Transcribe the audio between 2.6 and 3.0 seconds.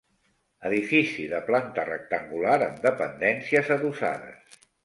amb